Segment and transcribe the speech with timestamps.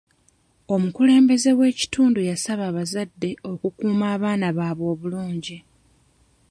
[0.75, 5.57] Omukulembeze w'ekitundu yasaba abazadde okukuuma abaana baabwe obulungi.